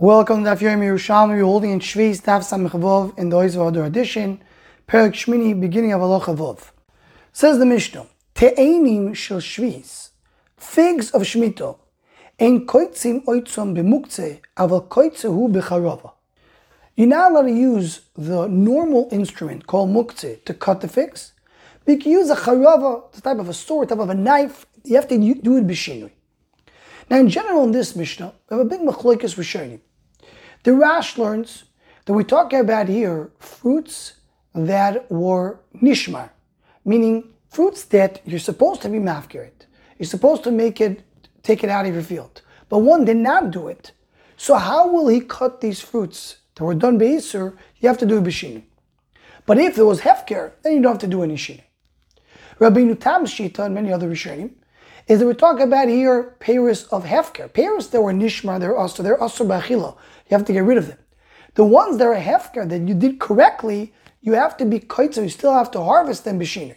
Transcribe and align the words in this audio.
Welcome 0.00 0.42
to 0.42 0.50
Daf 0.50 0.58
Yomi 0.58 0.86
Yerushalmi. 0.86 1.36
We're 1.36 1.44
holding 1.44 1.70
in 1.70 1.78
Shvi's 1.78 2.20
Daf 2.20 2.40
Samech 2.40 3.16
in 3.16 3.28
the 3.28 3.36
Oiz 3.36 3.54
edition, 3.86 4.42
Perak 4.88 5.12
Shmini, 5.12 5.58
beginning 5.58 5.92
of 5.92 6.00
Alocha 6.00 6.36
Vov. 6.36 6.72
Says 7.32 7.60
the 7.60 7.64
Mishnah, 7.64 8.08
Te'enim 8.34 9.14
shel 9.14 9.38
Shvi's, 9.38 10.10
figs 10.56 11.12
of 11.12 11.22
Shmito, 11.22 11.78
en 12.40 12.66
koitzim 12.66 13.24
oitzom 13.24 13.72
b'mukze, 13.72 14.40
aval 14.56 14.88
koitzehu 14.88 15.52
b'charova. 15.52 16.10
You're 16.96 17.06
not 17.06 17.30
allowed 17.30 17.42
to 17.42 17.52
use 17.52 18.00
the 18.16 18.48
normal 18.48 19.08
instrument 19.12 19.68
called 19.68 19.90
mukze 19.90 20.44
to 20.44 20.54
cut 20.54 20.80
the 20.80 20.88
figs. 20.88 21.34
But 21.84 21.92
you 21.92 21.98
can 21.98 22.10
use 22.10 22.30
a 22.30 22.34
charava, 22.34 23.12
the 23.12 23.20
type 23.20 23.38
of 23.38 23.48
a 23.48 23.54
sword, 23.54 23.90
type 23.90 24.00
of 24.00 24.10
a 24.10 24.14
knife. 24.14 24.66
You 24.82 24.96
have 24.96 25.06
to 25.06 25.34
do 25.34 25.56
it 25.56 25.68
b'shinui. 25.68 26.10
Now, 27.10 27.18
in 27.18 27.28
general, 27.28 27.64
in 27.64 27.72
this 27.72 27.94
Mishnah, 27.94 28.32
we 28.50 28.56
have 28.56 28.66
a 28.66 28.68
big 28.68 28.80
machlokes 28.80 29.36
rishonim. 29.36 29.80
The 30.62 30.72
Rash 30.72 31.18
learns 31.18 31.64
that 32.04 32.12
we're 32.12 32.22
talking 32.22 32.60
about 32.60 32.88
here 32.88 33.30
fruits 33.38 34.14
that 34.54 35.10
were 35.10 35.60
nishmar, 35.82 36.30
meaning 36.84 37.30
fruits 37.50 37.84
that 37.84 38.22
you're 38.24 38.38
supposed 38.38 38.82
to 38.82 38.88
be 38.88 38.98
mafkirit. 38.98 39.66
You're 39.98 40.06
supposed 40.06 40.44
to 40.44 40.50
make 40.50 40.80
it, 40.80 41.02
take 41.42 41.62
it 41.62 41.70
out 41.70 41.86
of 41.86 41.92
your 41.92 42.02
field. 42.02 42.42
But 42.68 42.78
one 42.78 43.04
did 43.04 43.18
not 43.18 43.50
do 43.50 43.68
it. 43.68 43.92
So 44.36 44.56
how 44.56 44.88
will 44.88 45.08
he 45.08 45.20
cut 45.20 45.60
these 45.60 45.80
fruits 45.80 46.38
that 46.54 46.64
were 46.64 46.74
done 46.74 46.98
by 46.98 47.04
beisur? 47.04 47.56
You 47.78 47.88
have 47.88 47.98
to 47.98 48.06
do 48.06 48.18
a 48.18 48.22
b'shini. 48.22 48.64
But 49.46 49.58
if 49.58 49.76
there 49.76 49.84
was 49.84 50.00
hefker, 50.00 50.52
then 50.62 50.74
you 50.74 50.82
don't 50.82 50.92
have 50.92 51.00
to 51.02 51.06
do 51.06 51.22
any 51.22 51.36
shini. 51.36 51.62
Rabbi 52.58 52.80
Nutam 52.80 53.24
Shita 53.24 53.66
and 53.66 53.74
many 53.74 53.92
other 53.92 54.08
Rishonim 54.08 54.52
is 55.06 55.20
that 55.20 55.26
we 55.26 55.34
talk 55.34 55.60
about 55.60 55.88
here 55.88 56.34
Paris 56.40 56.84
of 56.84 57.04
Hefker. 57.04 57.52
Paris 57.52 57.88
that 57.88 58.00
were 58.00 58.12
Nishmar, 58.12 58.58
they're 58.58 58.76
also 58.76 59.02
they're 59.02 59.20
also 59.20 59.44
Bachila. 59.44 59.96
You 60.28 60.36
have 60.36 60.44
to 60.46 60.52
get 60.52 60.60
rid 60.60 60.78
of 60.78 60.88
them. 60.88 60.98
The 61.54 61.64
ones 61.64 61.98
that 61.98 62.06
are 62.06 62.16
Hefker 62.16 62.68
that 62.68 62.88
you 62.88 62.94
did 62.94 63.20
correctly, 63.20 63.92
you 64.22 64.32
have 64.32 64.56
to 64.56 64.64
be 64.64 64.80
Kaitza, 64.80 65.22
you 65.22 65.28
still 65.28 65.52
have 65.52 65.70
to 65.72 65.80
harvest 65.82 66.24
them 66.24 66.40
Bishini. 66.40 66.76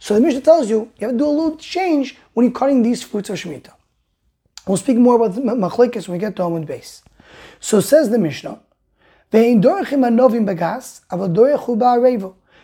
So 0.00 0.14
the 0.14 0.20
Mishnah 0.20 0.42
tells 0.42 0.68
you 0.68 0.90
you 0.98 1.06
have 1.06 1.12
to 1.12 1.18
do 1.18 1.26
a 1.26 1.30
little 1.30 1.56
change 1.56 2.16
when 2.34 2.44
you're 2.44 2.52
cutting 2.52 2.82
these 2.82 3.02
fruits 3.02 3.30
of 3.30 3.36
Shemitah. 3.36 3.74
We'll 4.66 4.76
speak 4.76 4.98
more 4.98 5.16
about 5.16 5.34
Machlekes 5.36 6.08
when 6.08 6.18
we 6.18 6.18
get 6.18 6.36
to 6.36 6.42
Amud 6.42 6.66
Beis. 6.66 7.02
So 7.60 7.80
says 7.80 8.10
the 8.10 8.18
Mishnah, 8.18 8.60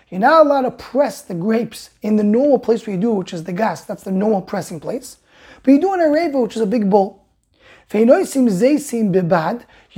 you're 0.09 0.21
not 0.21 0.47
allowed 0.47 0.63
to 0.63 0.71
press 0.71 1.23
the 1.23 1.35
grapes 1.35 1.91
in 2.03 2.17
the 2.17 2.23
normal 2.23 2.59
place 2.59 2.87
where 2.87 2.95
you 2.95 3.01
do, 3.01 3.13
which 3.13 3.33
is 3.33 3.45
the 3.45 3.53
gas. 3.53 3.85
That's 3.85 4.05
the 4.05 4.13
normal 4.13 4.43
pressing 4.43 4.81
place. 4.81 5.19
But 5.63 5.73
you 5.73 5.81
do 5.81 5.95
in 5.95 6.01
a 6.01 6.11
reva, 6.11 6.41
which 6.41 6.57
is 6.57 6.63
a 6.63 6.67
big 6.67 6.91
bowl. 6.91 7.25
You 7.93 8.07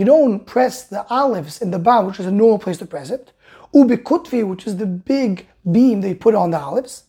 don't 0.05 0.47
press 0.47 0.85
the 0.85 1.07
olives 1.09 1.63
in 1.63 1.71
the 1.71 1.79
bar, 1.79 2.05
which 2.05 2.21
is 2.21 2.27
a 2.27 2.33
normal 2.33 2.59
place 2.59 2.79
to 2.79 2.87
press 2.87 3.11
it. 3.11 3.33
Ubikutvi, 3.75 4.47
which 4.47 4.67
is 4.67 4.77
the 4.77 4.87
big 4.87 5.47
beam 5.71 6.03
you 6.03 6.15
put 6.15 6.35
on 6.35 6.51
the 6.51 6.59
olives. 6.59 7.05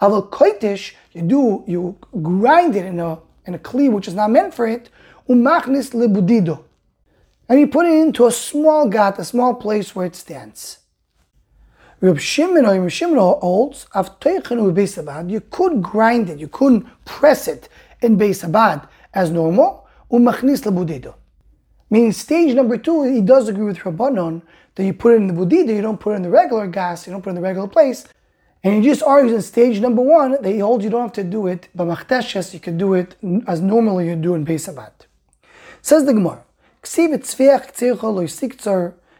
Aval 0.00 0.92
you 1.12 1.22
do, 1.22 1.64
you 1.66 1.98
grind 2.22 2.76
it 2.76 2.84
in 2.86 2.98
a 3.00 3.18
in 3.46 3.54
a 3.54 3.58
kli 3.58 3.90
which 3.90 4.08
is 4.08 4.14
not 4.14 4.30
meant 4.30 4.54
for 4.54 4.66
it. 4.66 4.88
Umachnis 5.28 5.92
lebudido. 5.92 6.64
And 7.48 7.60
you 7.60 7.66
put 7.66 7.86
it 7.86 7.92
into 7.92 8.26
a 8.26 8.32
small 8.32 8.88
gat, 8.88 9.18
a 9.18 9.24
small 9.24 9.54
place 9.54 9.94
where 9.94 10.06
it 10.06 10.16
stands. 10.16 10.78
Reb 12.02 12.18
Shimon 12.18 12.66
or 12.66 12.90
Shimon 12.90 13.16
holds. 13.16 13.86
You 13.94 15.40
could 15.50 15.82
grind 15.82 16.30
it, 16.30 16.38
you 16.40 16.48
couldn't 16.48 17.04
press 17.04 17.46
it 17.46 17.68
in 18.00 18.18
beisabad 18.18 18.88
as 19.14 19.30
normal. 19.30 19.86
Umachnis 20.10 20.62
lebudido. 20.62 21.14
Meaning 21.90 22.12
stage 22.12 22.54
number 22.54 22.76
two, 22.76 23.04
he 23.04 23.20
does 23.20 23.48
agree 23.48 23.64
with 23.64 23.78
Rabbanon 23.78 24.42
that 24.74 24.84
you 24.84 24.92
put 24.92 25.12
it 25.12 25.16
in 25.16 25.28
the 25.28 25.32
budida, 25.32 25.74
you 25.74 25.80
don't 25.80 26.00
put 26.00 26.12
it 26.12 26.16
in 26.16 26.22
the 26.22 26.30
regular 26.30 26.66
gas, 26.66 27.06
you 27.06 27.12
don't 27.12 27.22
put 27.22 27.30
it 27.30 27.36
in 27.36 27.36
the 27.36 27.42
regular 27.42 27.68
place. 27.68 28.04
And 28.64 28.74
he 28.74 28.90
just 28.90 29.02
argues 29.02 29.32
in 29.32 29.42
stage 29.42 29.80
number 29.80 30.02
one 30.02 30.32
that 30.32 30.44
he 30.44 30.58
holds 30.58 30.82
you 30.82 30.90
don't 30.90 31.02
have 31.02 31.12
to 31.12 31.24
do 31.24 31.46
it, 31.46 31.68
but 31.74 31.86
machteshes, 31.86 32.52
you 32.52 32.60
can 32.60 32.78
do 32.78 32.94
it 32.94 33.14
as 33.46 33.60
normally 33.60 34.08
you 34.08 34.16
do 34.16 34.34
in 34.34 34.44
Beisabad. 34.44 34.92
Says 35.82 36.04
the 36.04 36.14
Gemara, 36.14 36.42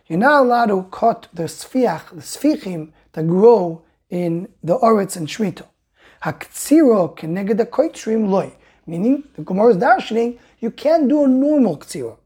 you're 0.07 0.19
not 0.19 0.43
allowed 0.43 0.67
to 0.67 0.87
cut 0.91 1.29
the 1.33 1.45
sfiach, 1.45 2.11
the 2.11 2.23
sfichim 2.23 2.91
that 3.13 3.27
grow 3.27 3.83
in 4.11 4.49
the 4.63 4.79
oretz 4.79 5.17
and 5.17 5.29
shmito. 5.29 5.67
Haktsiro 6.23 7.17
keneged 7.17 7.57
the 7.57 7.67
koitrim 7.67 8.29
loy. 8.29 8.53
Meaning, 8.87 9.25
the 9.37 9.43
Gemara 9.43 9.71
is 9.71 9.77
darshaning, 9.77 10.39
you 10.61 10.71
can't 10.71 11.09
do 11.09 11.25
a 11.25 11.29
normal 11.29 11.79
ktsiro. 11.79 12.19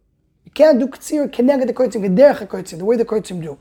You 0.45 0.51
can't 0.53 0.79
do 0.79 0.87
ktsiro 0.87 1.29
keneged 1.29 1.67
the 1.67 1.75
koitrim, 1.75 2.03
v'derech 2.03 2.47
koitrim, 2.49 2.79
the 2.79 2.85
way 2.85 2.97
the 2.97 3.05
koitrim 3.05 3.43
do. 3.43 3.59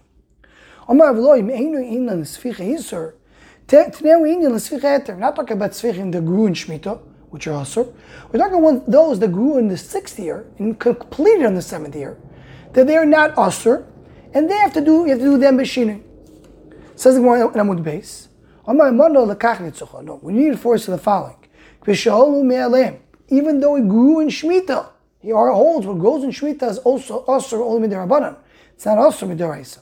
Omar 0.87 1.13
v'loy, 1.13 1.43
me'enu 1.43 1.79
inan 1.79 2.21
sficha 2.21 2.65
yisur. 2.65 3.13
Today 3.67 4.15
we 4.15 4.31
Indian 4.31 4.51
We're 4.51 5.15
not 5.15 5.35
talking 5.35 5.57
about 5.57 5.71
sfichim 5.71 6.11
that 6.11 6.23
grew 6.23 6.45
in 6.45 6.53
Shemitah, 6.53 6.99
which 7.31 7.47
are 7.47 7.63
asur. 7.63 7.91
We're 8.31 8.39
talking 8.39 8.63
about 8.63 8.89
those 8.89 9.19
that 9.19 9.31
grew 9.31 9.57
in 9.57 9.67
the 9.67 9.77
sixth 9.77 10.19
year 10.19 10.45
and 10.59 10.79
completed 10.79 11.41
in 11.41 11.55
the 11.55 11.63
seventh 11.63 11.95
year, 11.95 12.17
that 12.73 12.85
they 12.85 12.95
are 12.95 13.05
not 13.05 13.33
asur, 13.35 13.85
and 14.35 14.49
they 14.51 14.57
have 14.57 14.73
to 14.73 14.81
do, 14.81 15.05
you 15.05 15.11
have 15.11 15.19
to 15.19 15.23
do 15.23 15.37
them 15.37 15.57
b'shinui. 15.57 16.03
Says 16.95 17.15
the 17.15 17.21
Gemara 17.21 17.47
in 17.47 17.53
Amud 17.53 17.83
Beis, 17.83 18.27
no, 18.67 20.19
we 20.21 20.33
need 20.33 20.51
to 20.51 20.57
force 20.57 20.85
the 20.87 20.97
following. 20.97 21.37
Even 21.87 23.59
though 23.59 23.75
it 23.75 23.87
grew 23.87 24.19
in 24.19 24.27
Shemitah, 24.27 24.89
he 25.19 25.29
holds 25.29 25.85
what 25.87 25.99
grows 25.99 26.23
in 26.23 26.31
Shemitah 26.31 26.69
is 26.69 26.77
also 26.79 27.23
Asr 27.25 27.61
only 27.61 27.87
midirabanan. 27.87 28.35
It's 28.73 28.85
not 28.85 28.97
Asr 28.97 29.27
midiraisa. 29.27 29.79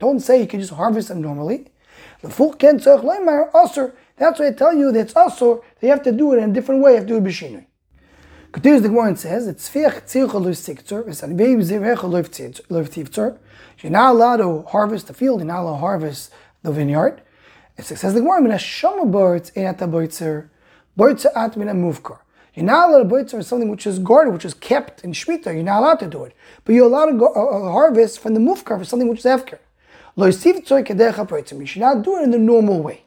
Don't 0.00 0.20
say 0.20 0.40
you 0.40 0.46
can 0.46 0.60
just 0.60 0.72
harvest 0.72 1.08
them 1.08 1.22
normally. 1.22 1.66
The 2.22 2.30
full 2.30 2.54
ken 2.54 2.80
Asr. 2.80 3.92
That's 4.16 4.40
why 4.40 4.46
I 4.48 4.52
tell 4.52 4.74
you 4.74 4.90
that 4.92 5.14
it's 5.16 5.40
they 5.80 5.88
have 5.88 6.02
to 6.02 6.12
do 6.12 6.32
it 6.32 6.38
in 6.38 6.50
a 6.50 6.52
different 6.52 6.82
way, 6.82 6.94
have 6.94 7.06
to 7.06 7.08
do 7.08 7.16
it 7.18 7.24
b'shinui. 7.24 7.66
Continues 8.54 8.82
the 8.82 8.88
Gemara 8.88 9.08
and 9.08 9.18
says, 9.18 9.48
"It's 9.48 9.68
fiach 9.68 10.04
tzircha 10.04 10.34
lo 10.34 10.52
siktzur, 10.52 11.02
v'sanibei 11.02 11.56
zirecha 11.56 12.08
lo 12.08 12.22
tivtzur." 12.84 13.36
You're 13.80 13.90
not 13.90 14.14
allowed 14.14 14.36
to 14.36 14.62
harvest 14.68 15.08
the 15.08 15.12
field. 15.12 15.40
You're 15.40 15.48
not 15.48 15.62
allowed 15.62 15.72
to 15.72 15.78
harvest 15.80 16.30
the 16.62 16.70
vineyard. 16.70 17.20
It 17.76 17.84
says 17.84 18.14
the 18.14 18.20
Gemara, 18.20 18.40
"Mina 18.40 18.58
shama 18.60 19.06
boritz 19.06 19.50
einata 19.54 19.90
boitzer, 19.90 20.50
boitzer 20.96 21.32
at 21.34 21.56
mina 21.56 21.74
muvkar." 21.74 22.18
You're 22.54 22.64
not 22.64 22.90
allowed 22.90 23.08
to 23.08 23.36
boitzer 23.36 23.42
something 23.42 23.68
which 23.68 23.88
is 23.88 23.98
guarded, 23.98 24.32
which 24.32 24.44
is 24.44 24.54
kept 24.54 25.02
in 25.02 25.10
shmita. 25.10 25.46
You're 25.52 25.64
not 25.64 25.80
allowed 25.80 25.98
to 25.98 26.06
do 26.06 26.22
it, 26.22 26.32
but 26.64 26.76
you're 26.76 26.86
allowed 26.86 27.06
to 27.06 27.18
go, 27.18 27.32
uh, 27.34 27.40
uh 27.40 27.72
harvest 27.72 28.20
from 28.20 28.34
the 28.34 28.40
muvkar 28.40 28.78
for 28.78 28.84
something 28.84 29.08
which 29.08 29.18
is 29.18 29.24
efker. 29.24 29.58
Lo 30.14 30.28
tivtzur 30.28 30.86
kedecha 30.86 31.26
boitzer. 31.26 31.58
You 31.58 31.66
should 31.66 31.82
not 31.82 32.02
do 32.02 32.18
it 32.18 32.22
in 32.22 32.30
the 32.30 32.38
normal 32.38 32.80
way. 32.80 33.02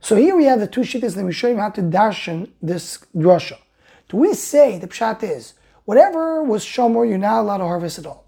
So 0.00 0.16
here 0.16 0.34
we 0.34 0.46
have 0.46 0.58
the 0.58 0.66
two 0.66 0.80
shittas 0.80 1.14
that 1.14 1.24
we 1.24 1.32
show 1.32 1.46
you 1.46 1.58
how 1.58 1.70
to 1.70 1.82
darshan 1.82 2.50
this 2.60 2.98
drasha. 3.14 3.58
Do 4.12 4.18
we 4.18 4.34
say 4.34 4.78
the 4.78 4.86
pshat 4.86 5.22
is 5.22 5.54
whatever 5.86 6.42
was 6.42 6.66
shomer, 6.66 7.08
you're 7.08 7.16
not 7.16 7.40
allowed 7.40 7.58
to 7.58 7.64
harvest 7.64 7.98
at 7.98 8.04
all? 8.04 8.26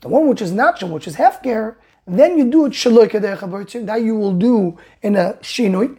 The 0.00 0.08
one 0.08 0.28
which 0.28 0.40
is 0.40 0.52
not 0.52 0.78
shomer, 0.78 0.92
which 0.92 1.08
is 1.08 1.16
hefker, 1.16 1.74
then 2.06 2.38
you 2.38 2.48
do 2.48 2.66
it 2.66 2.72
shaloi 2.72 3.10
that 3.86 4.02
you 4.02 4.14
will 4.14 4.34
do 4.34 4.78
in 5.02 5.16
a 5.16 5.36
shinui. 5.42 5.98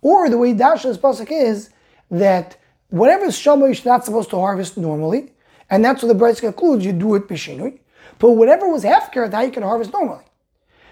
Or 0.00 0.30
the 0.30 0.38
way 0.38 0.54
Dasha's 0.54 0.96
pasuk 0.96 1.26
is 1.32 1.70
that 2.12 2.56
whatever 2.90 3.24
is 3.24 3.34
shomer, 3.34 3.66
you're 3.66 3.92
not 3.92 4.04
supposed 4.04 4.30
to 4.30 4.36
harvest 4.36 4.76
normally, 4.76 5.32
and 5.68 5.84
that's 5.84 6.04
what 6.04 6.16
the 6.16 6.24
Brisa 6.24 6.42
concludes. 6.42 6.86
You 6.86 6.92
do 6.92 7.16
it 7.16 7.26
bishinui. 7.26 7.80
But 8.20 8.30
whatever 8.30 8.68
was 8.68 8.84
hefker, 8.84 9.28
that 9.28 9.42
you 9.42 9.50
can 9.50 9.64
harvest 9.64 9.92
normally. 9.92 10.24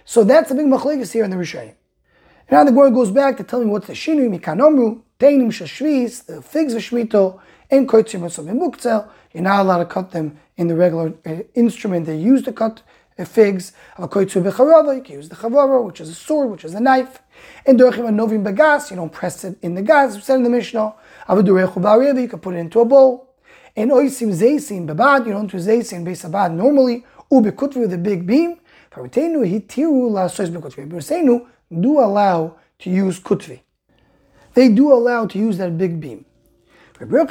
So 0.04 0.24
that's 0.24 0.48
the 0.48 0.56
big 0.56 0.66
machlekes 0.66 1.12
here 1.12 1.22
in 1.22 1.30
the 1.30 1.36
Rishonim. 1.36 1.74
Now 2.50 2.64
the 2.64 2.72
Gemara 2.72 2.90
goes 2.90 3.12
back 3.12 3.36
to 3.36 3.44
telling 3.44 3.66
me 3.68 3.72
what's 3.72 3.86
the 3.86 3.92
shinui 3.92 4.40
mikanomru 4.40 5.02
teinim 5.18 5.48
shashvis, 5.48 6.26
the 6.26 6.42
figs 6.42 6.74
of 6.74 6.82
shmito, 6.82 7.40
and 7.70 7.88
koitzim 7.88 8.20
mukzel, 8.20 9.08
you're 9.32 9.42
not 9.42 9.60
allowed 9.60 9.78
to 9.78 9.86
cut 9.86 10.10
them 10.12 10.38
in 10.56 10.68
the 10.68 10.74
regular 10.74 11.12
uh, 11.24 11.36
instrument 11.54 12.06
they 12.06 12.16
use 12.16 12.42
to 12.42 12.52
cut 12.52 12.82
uh, 13.18 13.24
figs. 13.24 13.72
You 13.98 14.08
can 14.08 14.22
use 14.22 14.32
the 14.34 14.50
chavara, 15.36 15.84
which 15.84 16.00
is 16.00 16.08
a 16.08 16.14
sword, 16.14 16.50
which 16.50 16.64
is 16.64 16.74
a 16.74 16.80
knife. 16.80 17.20
And 17.64 17.78
dorchim 17.78 18.08
novim 18.08 18.44
bagas, 18.44 18.90
you 18.90 18.96
don't 18.96 19.12
press 19.12 19.44
it 19.44 19.58
in 19.62 19.74
the 19.74 19.82
gas, 19.82 20.14
we 20.14 20.22
said 20.22 20.36
in 20.36 20.42
the 20.44 20.50
Mishnah. 20.50 20.94
You 21.28 22.28
can 22.28 22.38
put 22.38 22.54
it 22.54 22.58
into 22.58 22.80
a 22.80 22.84
bowl. 22.84 23.34
And 23.74 23.90
oisim 23.90 24.32
zeisim 24.32 24.86
babad, 24.86 25.26
you 25.26 25.32
don't 25.32 25.50
do 25.50 25.58
zeisim 25.58 26.04
beisabad 26.04 26.54
normally. 26.54 27.04
Ubikutvi 27.30 27.80
with 27.80 27.92
a 27.92 27.98
big 27.98 28.26
beam. 28.26 28.60
Sois 28.94 29.10
bekutvi. 30.48 31.46
do 31.80 31.98
allow 31.98 32.56
to 32.78 32.90
use 32.90 33.20
kutvi. 33.20 33.60
They 34.56 34.68
do 34.70 34.90
allow 34.90 35.26
to 35.26 35.38
use 35.38 35.58
that 35.58 35.76
big 35.76 36.00
beam. 36.00 36.24
We 36.98 37.06
gave 37.06 37.20
a 37.20 37.26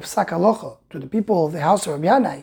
psak 0.00 0.30
alocha 0.30 0.78
to 0.88 0.98
the 0.98 1.06
people 1.06 1.44
of 1.44 1.52
the 1.52 1.60
house 1.60 1.86
of 1.86 2.00
Rabbi 2.00 2.40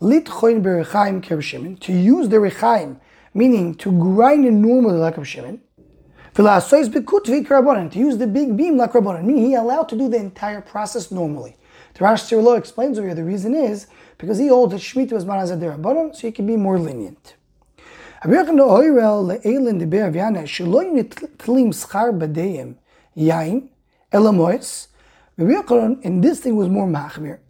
to 0.00 1.92
use 1.92 2.28
the 2.28 2.36
rechaim, 2.36 3.00
meaning 3.34 3.74
to 3.74 3.90
grind 3.90 4.44
it 4.44 4.52
normally 4.52 4.98
like 4.98 5.16
Rabbi 5.16 5.26
Shimon, 5.26 5.60
To 6.34 7.98
use 7.98 8.16
the 8.18 8.28
big 8.28 8.56
beam 8.56 8.76
like 8.76 8.92
Rabbanan, 8.92 9.24
meaning 9.24 9.46
he 9.46 9.54
allowed 9.54 9.88
to 9.88 9.96
do 9.98 10.08
the 10.08 10.18
entire 10.18 10.60
process 10.60 11.10
normally. 11.10 11.56
The 11.94 12.04
Rash 12.04 12.22
Sirilio 12.22 12.56
explains 12.56 12.96
over 12.96 13.08
here 13.08 13.16
the 13.16 13.24
reason 13.24 13.56
is 13.56 13.88
because 14.18 14.38
he 14.38 14.46
holds 14.46 14.72
that 14.72 14.82
Shemitah 14.82 15.14
was 15.14 15.24
Manazad 15.24 15.58
Rabbanan, 15.58 16.14
so 16.14 16.28
he 16.28 16.30
can 16.30 16.46
be 16.46 16.56
more 16.56 16.78
lenient. 16.78 17.34
And 18.26 18.32
this 26.24 26.40
thing 26.40 26.56
was 26.56 26.68
more 26.70 26.88
machmir, 26.88 27.40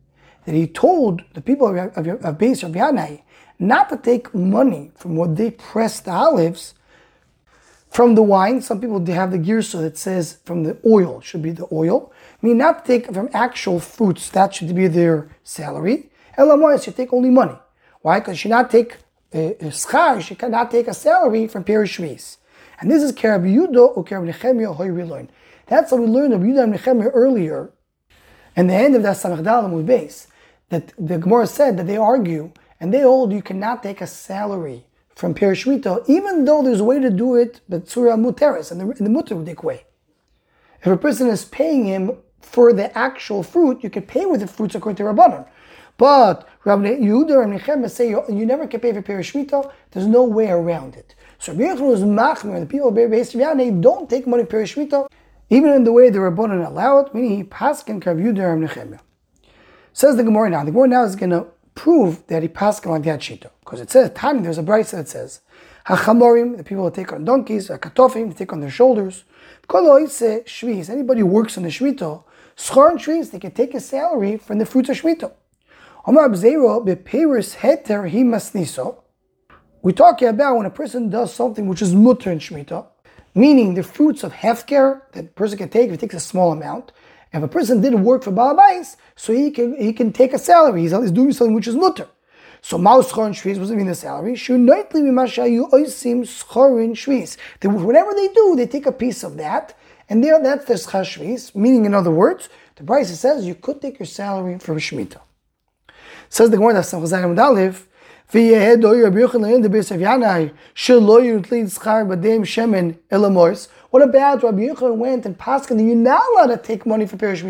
that 0.45 0.55
he 0.55 0.67
told 0.67 1.23
the 1.35 1.41
people 1.41 1.69
of, 1.69 1.77
of, 1.97 2.09
of 2.09 2.39
Beis 2.39 2.69
Yanai 2.69 3.23
not 3.61 3.89
to 3.91 3.97
take 3.97 4.35
money 4.35 4.91
from 4.97 5.15
what 5.15 5.37
they 5.37 5.53
press 5.53 6.01
the 6.01 6.11
olives 6.11 6.75
from 7.89 8.17
the 8.17 8.23
wine. 8.23 8.61
Some 8.61 8.81
people 8.81 8.99
they 8.99 9.13
have 9.13 9.31
the 9.31 9.39
girsa 9.39 9.81
that 9.81 9.97
says 9.97 10.39
from 10.45 10.65
the 10.65 10.77
oil 10.85 11.21
should 11.21 11.43
be 11.43 11.53
the 11.53 11.69
oil. 11.71 12.13
I 12.43 12.47
mean, 12.47 12.59
not 12.59 12.85
take 12.85 13.15
from 13.15 13.29
actual 13.33 13.79
fruits, 13.79 14.29
that 14.31 14.55
should 14.55 14.75
be 14.75 14.89
their 14.89 15.29
salary. 15.45 16.11
Elamois 16.37 16.83
should 16.83 16.97
take 16.97 17.13
only 17.13 17.31
money. 17.31 17.57
Why? 18.01 18.19
Because 18.19 18.41
she 18.41 18.49
not 18.49 18.73
take 18.73 18.97
a 19.35 19.49
uh, 19.49 19.67
uh, 19.67 19.71
schar, 19.71 20.23
she 20.23 20.35
cannot 20.35 20.71
take 20.71 20.89
a 20.89 20.95
salary 20.95 21.47
from 21.49 21.65
Perishvis. 21.65 22.39
And 22.81 22.91
this 22.91 23.03
is 23.03 23.13
Kerab 23.13 23.43
Yudo 23.43 23.97
or 23.97 24.05
Kerab 24.05 24.33
Nechemia 24.33 24.77
Hoyriloin. 24.77 25.29
That's 25.67 25.91
what 25.91 26.01
we 26.01 26.07
learned 26.07 26.35
of 26.35 26.41
Yudah 26.41 26.65
and 26.65 26.75
Nechemia 26.75 27.11
earlier. 27.13 27.73
And 28.57 28.71
the 28.71 28.75
end 28.75 28.95
of 28.95 29.03
that 29.03 29.17
Samach 29.17 29.43
Dalam 29.43 29.85
base 29.85 30.29
that 30.69 30.93
the 30.99 31.19
Gemara 31.19 31.47
said 31.47 31.77
that 31.77 31.87
they 31.87 31.97
argue 31.97 32.53
and 32.81 32.93
they 32.93 33.01
hold 33.01 33.33
you 33.33 33.43
cannot 33.43 33.83
take 33.83 34.01
a 34.01 34.07
salary 34.07 34.87
from 35.15 35.35
Perishmita, 35.35 36.05
even 36.09 36.45
though 36.45 36.63
there's 36.63 36.81
a 36.81 36.85
way 36.85 36.99
to 36.99 37.11
do 37.11 37.37
it, 37.37 37.61
but 37.69 37.89
Surah 37.89 38.17
Muteris, 38.17 38.73
in 38.73 38.79
the, 38.79 38.91
in 38.91 39.13
the 39.13 39.55
way. 39.63 39.85
If 40.81 40.87
a 40.87 40.97
person 40.97 41.29
is 41.29 41.45
paying 41.45 41.85
him 41.87 42.19
for 42.41 42.73
the 42.73 42.97
actual 42.97 43.43
fruit, 43.43 43.83
you 43.83 43.91
can 43.91 44.03
pay 44.03 44.27
with 44.27 44.41
the 44.41 44.47
fruits 44.47 44.75
according 44.75 44.97
to 44.97 45.05
Rabbanon. 45.05 45.47
But 45.97 46.49
Rabbi 46.65 46.97
Yehuda 46.97 47.45
and 47.45 47.61
Nechem 47.61 47.89
say 47.89 48.11
you, 48.11 48.23
you, 48.29 48.47
never 48.47 48.67
can 48.67 48.81
pay 48.81 48.93
for 48.93 49.03
Perishmita, 49.03 49.71
there's 49.93 50.07
no 50.07 50.25
way 50.25 50.51
around 50.51 50.97
it. 50.97 51.15
So 51.39 51.53
Rabbi 51.53 51.65
Yochanan 51.65 51.89
was 51.89 52.03
machmer, 52.03 52.59
the 52.61 52.67
people 52.67 52.89
of 52.89 52.95
Beis 52.95 53.81
don't 53.81 54.11
take 54.11 54.27
money 54.27 54.45
Perishmita, 54.45 55.09
even 55.51 55.73
in 55.73 55.85
the 55.85 55.93
way 55.93 56.11
the 56.11 56.19
Rabbanon 56.19 56.67
allow 56.67 56.99
it, 56.99 57.15
meaning 57.15 57.37
he 57.37 57.45
paskin 57.45 58.05
Rav 58.05 58.17
Yehuda 58.17 58.55
and 58.55 58.69
Nechemia. 58.69 59.01
Says 59.93 60.17
the 60.17 60.25
Gemara 60.25 60.51
now. 60.51 60.65
The 60.65 60.73
Gemara 60.73 60.89
now 60.89 61.05
is 61.05 61.15
going 61.15 61.31
to 61.31 61.47
prove 61.77 62.27
that 62.27 62.43
he 62.43 62.49
paskin 62.49 62.87
like 62.87 63.05
that 63.05 63.21
shita. 63.21 63.51
Because 63.61 63.81
it 63.81 63.91
says, 63.91 64.11
Tani, 64.15 64.41
there's 64.41 64.59
a 64.59 64.63
bright 64.63 64.87
that 64.89 65.09
says, 65.09 65.41
Hachamorim, 65.87 66.57
the 66.57 66.65
people 66.65 66.85
that 66.87 66.95
take 66.95 67.13
on 67.13 67.25
donkeys, 67.25 67.69
Hakatofim, 67.69 68.29
they 68.29 68.35
take 68.35 68.53
on 68.53 68.61
their 68.61 68.71
shoulders. 68.71 69.25
Shvis, 69.69 70.91
anybody 70.91 71.21
who 71.21 71.27
works 71.27 71.57
on 71.57 71.63
the 71.63 71.69
Shemitah, 71.69 72.25
Schor 72.57 72.91
and 72.91 72.99
Shvis, 72.99 73.31
they 73.31 73.39
can 73.39 73.53
take 73.53 73.75
a 73.75 73.81
salary 73.81 74.37
from 74.37 74.59
the 74.59 74.67
fruits 74.67 74.89
of 74.89 74.97
Shemitah. 74.97 75.33
We're 76.07 76.13
talking 79.93 80.29
about 80.29 80.57
when 80.57 80.67
a 80.67 80.71
person 80.71 81.09
does 81.09 81.33
something 81.33 81.67
which 81.67 81.81
is 81.81 81.95
mutter 81.95 82.31
in 82.31 82.41
Shemitah, 82.41 82.87
meaning 83.35 83.73
the 83.73 83.83
fruits 83.83 84.23
of 84.23 84.35
hefker 84.35 85.01
that 85.13 85.25
a 85.25 85.29
person 85.29 85.57
can 85.57 85.71
take 85.71 85.87
if 85.87 85.93
he 85.93 85.97
takes 85.97 86.15
a 86.15 86.21
small 86.21 86.53
amount. 86.53 86.93
If 87.33 87.43
a 87.43 87.49
person 87.49 87.81
didn't 87.81 88.05
work 88.05 88.23
for 88.23 88.33
Balabais, 88.33 88.97
so 89.17 89.33
he 89.33 89.51
can 89.51 89.81
he 89.81 89.95
can 89.95 90.13
take 90.13 90.35
a 90.35 90.39
salary. 90.39 90.83
He's, 90.83 90.93
he's 90.93 91.11
doing 91.11 91.33
something 91.33 91.55
which 91.55 91.69
is 91.69 91.75
mutter. 91.75 92.09
So 92.61 92.77
Maus 92.77 93.09
Chorin 93.09 93.31
Shviz 93.31 93.59
was 93.59 93.71
mean 93.71 93.87
the 93.87 93.95
salary. 93.95 94.37
Whatever 97.63 98.13
they 98.15 98.29
do, 98.29 98.57
they 98.57 98.67
take 98.67 98.85
a 98.85 98.93
piece 98.93 99.25
of 99.25 99.39
that, 99.39 99.75
and 100.11 100.23
there 100.23 100.39
that's 100.43 100.67
their 100.67 100.77
Schashviz, 100.77 101.55
meaning 101.55 101.87
in 101.87 101.95
other 101.95 102.11
words, 102.11 102.51
the 102.77 102.85
price 102.85 103.19
says 103.19 103.47
you 103.47 103.55
could 103.55 103.81
take 103.81 103.99
your 103.99 104.07
salary 104.07 104.59
from 104.59 104.77
Shemitah. 104.79 105.24
Says 106.35 106.51
the 106.51 106.57
Gemara 106.57 106.83
Sam 106.83 107.01
Chazayim 107.01 107.37
Dalif, 107.37 107.85
what 108.33 108.43
about 108.43 108.73
Rabbi 114.43 114.59
Yochanan 114.59 114.97
went 114.97 115.27
and 115.27 115.39
Paskin 115.39 115.87
you're 115.87 115.95
not 115.95 116.25
allowed 116.33 116.49
to 116.49 116.57
take 116.57 116.87
money 116.87 117.07
for 117.07 117.17
Perish 117.17 117.45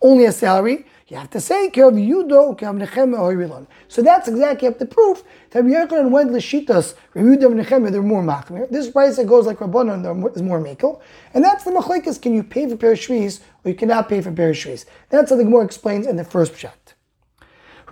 only 0.00 0.24
a 0.24 0.32
salary? 0.32 0.86
You 1.08 1.18
have 1.18 1.28
to 1.28 1.42
say, 1.42 1.70
So 1.74 1.90
that's 4.02 4.28
exactly 4.28 4.68
up 4.68 4.78
the 4.78 4.86
proof 4.86 5.22
that 5.50 5.64
Rabbi 5.64 5.74
Yochanan 5.74 6.10
went 6.10 6.30
Lishitas, 6.30 6.94
Rabbi 7.12 7.28
Yudah 7.28 7.62
Nechem, 7.62 7.92
they're 7.92 8.00
more 8.00 8.22
machmir. 8.22 8.66
This 8.70 8.88
price 8.88 9.16
that 9.16 9.26
goes 9.26 9.44
like 9.44 9.58
Rabbanon 9.58 10.34
is 10.34 10.40
more 10.40 10.58
mekel. 10.58 11.02
And 11.34 11.44
that's 11.44 11.64
the 11.64 11.72
machlekes, 11.72 12.22
can 12.22 12.32
you 12.32 12.42
pay 12.42 12.66
for 12.66 12.78
Perish 12.78 13.10
or 13.10 13.40
you 13.66 13.74
cannot 13.74 14.08
pay 14.08 14.22
for 14.22 14.32
Perish 14.32 14.86
That's 15.10 15.28
how 15.28 15.36
the 15.36 15.44
Gemara 15.44 15.66
explains 15.66 16.06
in 16.06 16.16
the 16.16 16.24
first 16.24 16.54
pshat. 16.54 16.94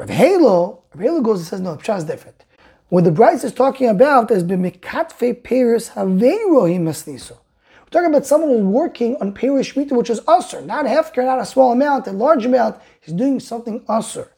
Rav 0.00 0.08
Halo, 0.08 0.82
Rav 0.94 1.02
Halo 1.02 1.20
goes 1.20 1.40
and 1.40 1.46
says, 1.46 1.60
no, 1.60 1.76
Pshah 1.76 1.98
is 1.98 2.04
different. 2.04 2.46
What 2.88 3.04
the 3.04 3.12
Bryce 3.12 3.44
is 3.44 3.52
talking 3.52 3.86
about 3.86 4.30
is 4.30 4.42
b'mikatfe 4.42 5.42
peris 5.42 5.90
haveirohi 5.90 6.80
masniso. 6.80 7.32
We're 7.32 7.90
talking 7.90 8.08
about 8.08 8.24
someone 8.24 8.48
who's 8.48 8.62
working 8.62 9.16
on 9.20 9.34
Perish 9.34 9.74
Shmita, 9.74 9.92
which 9.92 10.08
is 10.08 10.20
usr, 10.20 10.64
not 10.64 10.86
hefker, 10.86 11.22
not 11.22 11.38
a 11.38 11.44
small 11.44 11.72
amount, 11.72 12.06
a 12.06 12.12
large 12.12 12.46
amount. 12.46 12.80
He's 13.02 13.12
doing 13.12 13.40
something 13.40 13.80
usr. 13.80 14.30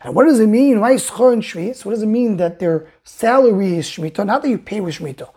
And 0.00 0.14
what 0.14 0.24
does 0.24 0.40
it 0.40 0.46
mean? 0.46 0.80
Why 0.80 0.96
schor 0.96 1.34
and 1.34 1.42
shvitz? 1.42 1.84
What 1.84 1.92
does 1.92 2.02
it 2.02 2.06
mean 2.06 2.38
that 2.38 2.58
their 2.58 2.86
salary 3.04 3.76
is 3.76 3.90
shmita? 3.90 4.24
Not 4.24 4.40
that 4.40 4.48
you 4.48 4.56
pay 4.56 4.80
with 4.80 4.94
shmita. 4.94 5.28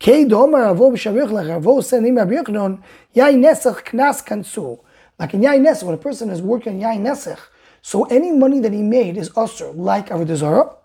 Kei 0.00 0.24
domar 0.24 0.74
avo 0.74 0.90
b'shavich 0.90 1.30
lech 1.30 1.46
avo 1.46 1.78
senim 1.78 2.18
abiyochnon 2.20 2.82
yai 3.12 3.34
nesach 3.34 3.84
knas 3.84 4.26
kansu. 4.26 4.80
Like 5.20 5.32
in 5.32 5.44
yai 5.44 5.60
nesach, 5.60 5.84
when 5.84 5.94
a 5.94 5.98
person 5.98 6.28
is 6.28 6.42
working 6.42 6.72
in 6.74 6.80
yai 6.80 6.96
nesach, 6.96 7.38
so 7.82 8.04
any 8.04 8.30
money 8.30 8.60
that 8.60 8.72
he 8.72 8.80
made 8.80 9.16
is 9.16 9.28
usr, 9.30 9.76
like 9.76 10.08
Avodah 10.08 10.36
Zarah. 10.36 10.76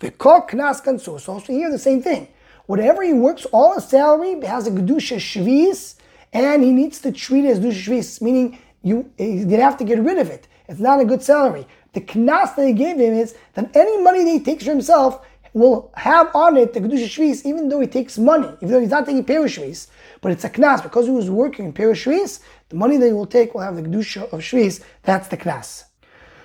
V'kol 0.00 0.48
knas 0.48 0.82
kansus. 0.82 1.28
Also 1.28 1.52
here 1.52 1.70
the 1.70 1.78
same 1.78 2.02
thing. 2.02 2.28
Whatever 2.66 3.02
he 3.02 3.12
works, 3.12 3.44
all 3.52 3.74
his 3.74 3.84
salary 3.84 4.40
has 4.46 4.66
a 4.66 4.70
gedusha 4.70 5.18
shvis, 5.18 5.96
and 6.32 6.64
he 6.64 6.72
needs 6.72 7.00
to 7.00 7.12
treat 7.12 7.44
it 7.44 7.50
as 7.50 7.60
gedusha 7.60 7.98
shvis, 7.98 8.22
meaning 8.22 8.58
you 8.82 9.10
you 9.18 9.46
have 9.56 9.76
to 9.76 9.84
get 9.84 9.98
rid 9.98 10.18
of 10.18 10.30
it. 10.30 10.48
It's 10.66 10.80
not 10.80 10.98
a 11.00 11.04
good 11.04 11.22
salary. 11.22 11.66
The 11.92 12.00
knas 12.00 12.56
that 12.56 12.66
he 12.66 12.72
gave 12.72 12.96
him 12.96 13.12
is 13.12 13.34
that 13.54 13.76
any 13.76 14.02
money 14.02 14.24
that 14.24 14.30
he 14.30 14.40
takes 14.40 14.64
for 14.64 14.70
himself 14.70 15.26
will 15.52 15.90
have 15.94 16.34
on 16.34 16.56
it 16.56 16.72
the 16.72 16.80
kedusha 16.80 17.04
shvis, 17.04 17.44
even 17.44 17.68
though 17.68 17.80
he 17.80 17.86
takes 17.86 18.16
money, 18.16 18.48
even 18.62 18.70
though 18.70 18.80
he's 18.80 18.90
not 18.90 19.04
taking 19.04 19.24
perush 19.24 19.88
but 20.22 20.32
it's 20.32 20.44
a 20.44 20.50
knas 20.50 20.82
because 20.82 21.04
he 21.04 21.12
was 21.12 21.28
working 21.28 21.66
in 21.66 21.72
perush. 21.74 22.40
The 22.70 22.76
money 22.76 22.96
that 22.96 23.06
he 23.06 23.12
will 23.12 23.26
take 23.26 23.52
will 23.52 23.60
have 23.60 23.76
the 23.76 23.82
kedusha 23.82 24.32
of 24.32 24.40
shvis. 24.40 24.82
That's 25.02 25.28
the 25.28 25.36
knas. 25.36 25.84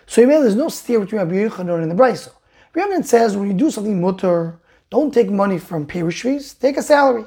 So 0.07 0.21
you 0.21 0.27
there's 0.27 0.55
no 0.55 0.69
steer 0.69 0.99
between 0.99 1.19
Rabbi 1.21 1.33
Yochanan 1.33 1.81
and 1.81 1.91
the 1.91 1.95
Braiso. 1.95 2.31
Rabbi 2.73 3.01
says 3.01 3.35
when 3.35 3.47
you 3.47 3.53
do 3.53 3.71
something 3.71 3.99
mutter, 3.99 4.59
don't 4.89 5.13
take 5.13 5.29
money 5.29 5.57
from 5.57 5.87
perishvis, 5.87 6.59
take 6.59 6.77
a 6.77 6.81
salary. 6.81 7.25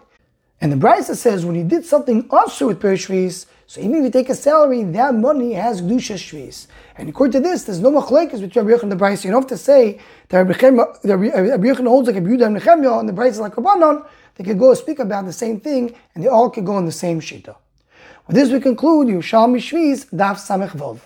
And 0.61 0.73
the 0.73 0.76
Brisa 0.76 1.14
says 1.14 1.44
when 1.44 1.54
you 1.54 1.64
did 1.64 1.85
something 1.85 2.26
also 2.30 2.66
with 2.68 2.80
perishvis, 2.80 3.47
so 3.66 3.80
even 3.80 3.97
if 3.97 4.04
you 4.04 4.11
take 4.11 4.28
a 4.28 4.35
salary, 4.35 4.82
that 4.82 5.14
money 5.14 5.52
has 5.52 5.82
gdusha 5.82 6.16
shvis. 6.16 6.66
And 6.97 7.08
according 7.08 7.32
to 7.32 7.49
this, 7.49 7.64
there's 7.64 7.80
no 7.80 7.90
machlekes 7.90 8.40
between 8.40 8.66
Rabbi 8.66 8.78
Yochanan 8.78 8.82
and 8.85 8.92
the 8.92 8.97
Brisa. 8.97 9.25
You 9.25 9.30
don't 9.30 9.42
have 9.42 9.49
to 9.50 9.58
say 9.58 10.00
that 10.28 10.38
Rabbi 10.38 10.52
uh, 10.54 11.58
Yochanan 11.58 11.87
holds 11.87 12.08
like 12.08 12.16
a 12.16 12.20
Yehuda 12.20 12.47
and 12.47 12.56
Nechemia 12.56 12.99
and 12.99 13.08
the 13.08 13.12
Brisa 13.12 13.40
like 13.40 13.54
Rabbanon. 13.54 14.06
They 14.37 14.44
could 14.44 14.58
go 14.58 14.73
speak 14.75 15.00
about 15.00 15.26
the 15.26 15.32
same 15.32 15.61
thing, 15.61 15.94
and 16.14 16.25
they 16.25 16.28
all 16.28 16.49
could 16.49 16.64
go 16.64 16.78
in 16.78 16.87
the 16.87 16.92
same 16.92 17.20
shita. 17.20 17.56
With 18.26 18.37
this, 18.37 18.50
we 18.50 18.61
conclude 18.61 19.08
Yerushalmi 19.08 19.58
Shviz 19.58 20.08
Daf 20.11 20.37
Samech 20.37 20.70
Vov. 20.70 21.00